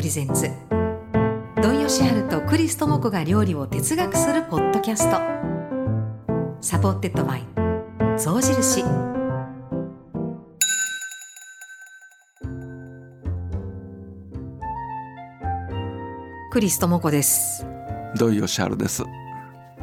[0.00, 0.48] presents
[1.60, 5.18] 土井善晴とクリス智子が料理を哲学するポッドキャスト。
[6.60, 7.44] Supported by
[8.16, 8.84] 象印。
[16.50, 17.66] クリス智子です。
[18.16, 19.02] 土井善晴です。
[19.02, 19.08] よ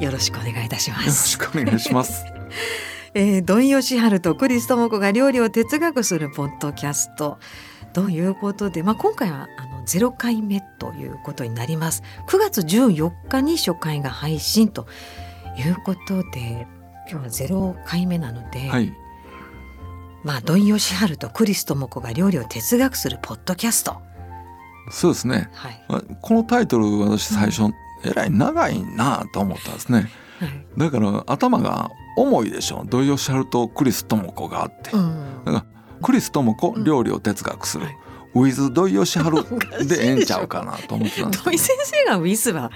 [0.00, 2.24] よろしくお願いいたしまろすしくお願いします。
[3.14, 7.38] えー、土井善晴とクリス智子が料理を哲学するポッドキャスト
[7.94, 12.02] ということで、まあ、今回はあのゼロ回目ということになります。
[12.26, 14.86] 9月14日に初回が配信と
[15.56, 16.66] いうことで
[17.08, 18.92] 今日はゼロ回目なので、はい、
[20.24, 23.96] まあ土井善晴とクリス智子が料理を哲学するポッドキャスト。
[24.90, 25.48] そうですね。
[25.52, 27.72] はい、まあこのタイトル私最初、
[28.04, 30.10] えらい長いなと思ったんですね。
[30.40, 30.66] はい。
[30.76, 32.84] だから頭が重いでしょ。
[32.86, 35.44] 土井善晴とクリス智子があって、うん。
[35.44, 35.73] だから
[36.04, 37.86] クリス智子うん料理を哲学する。
[37.86, 37.96] はい
[38.36, 42.72] ウィズ土井善晴おかしいでええんちゃうかなと思ってたんですけ土井先生がウィスは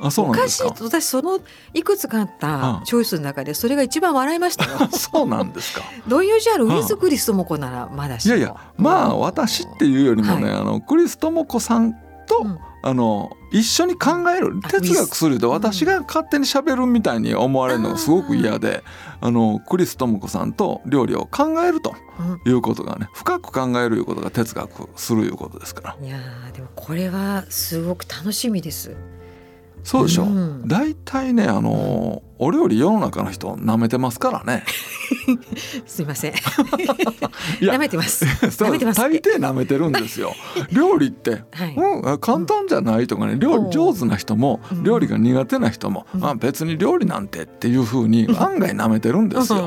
[0.00, 0.06] ど。
[0.06, 0.74] あ、そうなんですか？
[0.80, 1.38] 私その
[1.74, 4.70] いくつかあったうんチョイスの中でそれが一番笑いましたよ。
[4.90, 5.82] そうなんですか？
[6.08, 11.94] 土井善晴ウうんィズクリス智子ならまだしもいやいや、まあ私っていうよりもね、はいあのクリス智子さん
[12.26, 12.58] と、うん。
[12.84, 15.54] あの一緒に考えるあ哲学するとうん。
[15.54, 18.82] 私が勝手に喋るみたいに思われるのがすごく嫌で
[19.20, 22.50] あのクリス智子さんと料理を考えるとうん。
[22.50, 26.06] いうことがね深く考えるいうことが哲学するいうことですから。
[26.06, 28.96] いやーでもこれはすごく楽しみです。
[29.84, 30.62] そうでしょ、うん。
[30.66, 34.64] 大体ねあのお料理世の中の人舐めてますからね。
[35.86, 36.32] すいません。
[37.60, 38.24] 舐めてます。
[38.64, 40.34] 舐めてます大抵舐めてるんですよ。
[40.72, 41.74] 料理ってはい。
[41.76, 44.82] うん、簡単じゃないとかね料理上手な人もうん。
[44.82, 46.20] 料理が苦手な人も、うん。
[46.20, 49.58] まあ、別に料理なんてっていうふうに案外舐めてるんですよ。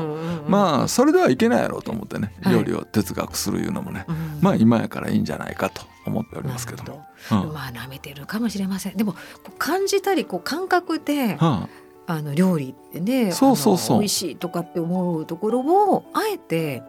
[0.46, 2.54] あ、まあそれではいけないやろうと思ってねはい。
[2.54, 4.16] 料理を哲学するいうのもね、うん。
[4.40, 7.06] まあ今やからいいんじゃないかと思っておりますけども。
[7.30, 8.96] うんまあ舐めてるかもしれません。
[8.96, 9.14] でも
[9.58, 11.68] 感じたりこう感覚では
[12.06, 16.82] あの料理ってねそうそうそう美味しいとかって思うところをあえて、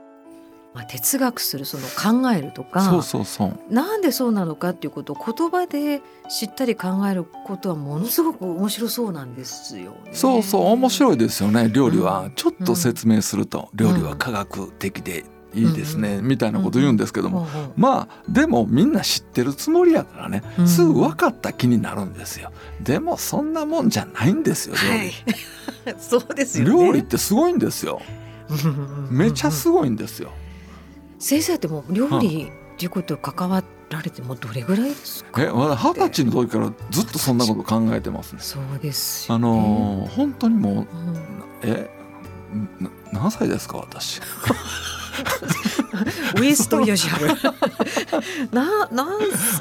[0.74, 10.12] まあ、哲学するその考えるとかあ、そうそうそうなんでそうなのかっていうことを言葉で知ったり考えることはものすごく面白そうなんですよ、ね。
[10.14, 11.18] そうそう面白いい。
[11.18, 17.48] ですよね料理うんはちょっと説明すると料理は科学的でいいですねみたいなこと言うんですけども。
[17.76, 20.44] まあでもみんな知ってるつもりやからね。
[20.60, 20.68] うん。
[20.68, 22.52] すぐ分かった気になるんですよ。
[22.82, 25.14] でもそんなもんじゃないんですよ料理、はい。
[26.00, 26.72] そうですよね。
[26.86, 28.02] 料理ってすごいんですよ。
[29.10, 30.32] めちゃすごいんですよ。
[31.20, 35.42] 先生ってもう料理っていうこと関わられてもうどれぐらいですか？
[35.42, 38.40] えまだ二十歳の時からずっとそんなこと考えてますね。
[38.42, 39.46] そうですよあね。
[39.48, 40.86] のー本当にもううん。
[41.64, 41.90] え
[43.12, 44.22] な何歳ですか私？
[46.38, 47.28] ウィストヨシャル。
[48.52, 49.08] な、なん、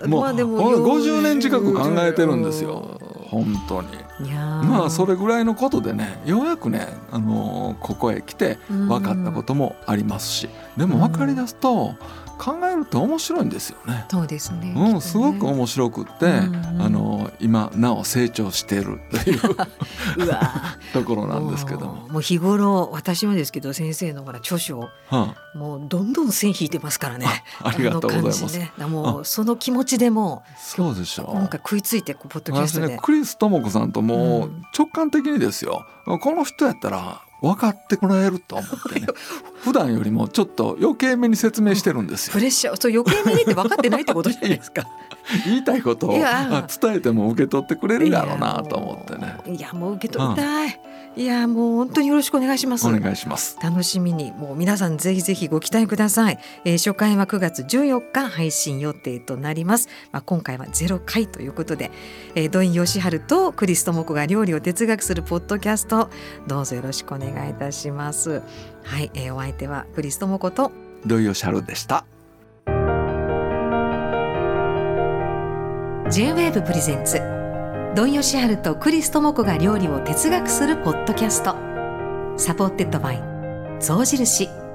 [0.08, 3.00] まあでもほん50年近く考えてるんですよ。
[3.30, 3.88] 本当に
[4.20, 11.94] まあそれぐらいのことでねようやくね、あのーここへ来て分かったこともありますしでも分かり出すと
[12.38, 14.04] 考えると面白いんですよね。
[14.10, 14.74] そうですね。
[14.76, 19.40] うん、すごく面白くって、うんあの今なお成長しているという
[20.92, 27.26] ところなんですけども、もう日頃私もですけど先生のほら著書はもうどんどん線引いてますからね。
[27.62, 28.58] あ、ありがとうございます。
[28.58, 32.88] ね、もうその気持ちでもそうでしょうう今回食いついてこうポッドキャス私トで。
[32.88, 39.06] ねクリス智子さんともううん直感的にですよ、この人やったら分かってもらえると思ってね。
[39.62, 42.32] 普段よりもちょっと余計めに説明してるんですよ。
[42.32, 44.84] プレッシャーそう余計にって分かってないってことじゃないですか。
[45.44, 46.22] 言いたいことを伝
[46.94, 49.36] えても受け取ってくれるだろうなと思ってね。
[49.46, 50.80] いやもう受け取りたい。
[51.16, 52.86] いやもう本当によろしくお願いします。
[52.86, 53.56] お願いします。
[53.62, 61.90] 楽しみにもう皆さんぜひぜひご期待ください、えー初回は9月14日配信予定となります、まあ、今回はゼロ回ということで、
[62.34, 66.10] えー、土井善晴とクリス智子が料理を哲学するポッドキャスト
[66.46, 68.42] どうぞよろしくお願いいたします。
[68.84, 70.70] はい、えーお相手はクリス智子と。
[71.06, 72.04] 土井善晴でした。
[76.10, 77.35] J-WAVE presents
[77.96, 81.56] 土井善晴とクリス智子が料理を哲学するポッドキャスト。
[82.36, 83.22] Supported by
[83.80, 84.65] 象印。